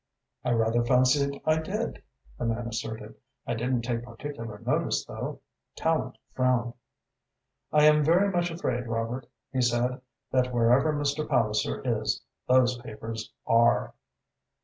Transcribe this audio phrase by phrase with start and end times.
[0.43, 2.01] "I rather fancied I did,"
[2.39, 3.13] the man asserted.
[3.45, 5.41] "I didn't take particular notice, though."
[5.77, 6.73] Tallente frowned.
[7.71, 10.01] "I am very much afraid, Robert," he said,
[10.31, 11.29] "that wherever Mr.
[11.29, 13.93] Palliser is, those papers are."